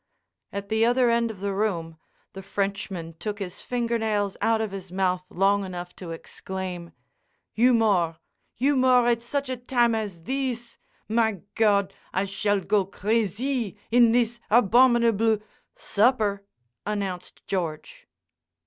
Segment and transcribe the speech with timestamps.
[0.51, 1.97] At the other end of the room,
[2.33, 6.91] the Frenchman took his finger nails out of his mouth long enough to exclaim:
[7.53, 8.17] "Humor!
[8.55, 10.79] Humor at such a time as thees!
[11.07, 15.37] My God, I shall go crazy in thees abominable—"
[15.75, 16.45] "Supper,"
[16.83, 18.07] announced George.